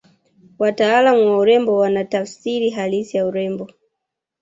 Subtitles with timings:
[0.59, 3.67] wataalamu wa urembo wana tafsiri halisi ya urembo